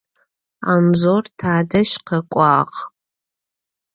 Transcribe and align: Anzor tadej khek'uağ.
Anzor 0.73 1.23
tadej 1.39 1.89
khek'uağ. 2.07 2.59